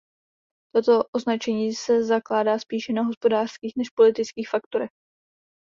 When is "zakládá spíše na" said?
2.03-3.01